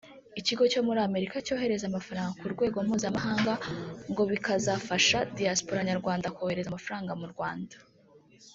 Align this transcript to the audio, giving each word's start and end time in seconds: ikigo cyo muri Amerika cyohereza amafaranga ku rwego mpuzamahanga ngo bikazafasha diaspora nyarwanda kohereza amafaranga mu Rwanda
ikigo 0.39 0.63
cyo 0.71 0.81
muri 0.87 0.99
Amerika 1.07 1.35
cyohereza 1.45 1.85
amafaranga 1.87 2.35
ku 2.39 2.45
rwego 2.53 2.77
mpuzamahanga 2.85 3.53
ngo 4.11 4.23
bikazafasha 4.31 5.17
diaspora 5.37 5.81
nyarwanda 5.89 6.33
kohereza 6.35 6.67
amafaranga 6.69 7.11
mu 7.21 7.27
Rwanda 7.35 7.75